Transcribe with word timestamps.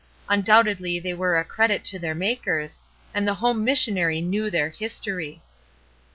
Undoubtedly 0.29 0.99
they 0.99 1.11
J 1.11 1.17
were 1.17 1.37
a 1.37 1.45
credit 1.45 1.85
to 1.85 1.99
their 1.99 2.15
makers, 2.15 2.79
and 3.13 3.27
the 3.27 3.35
home 3.35 3.63
missionary 3.63 4.19
knew 4.19 4.49
their 4.49 4.69
history. 4.71 5.43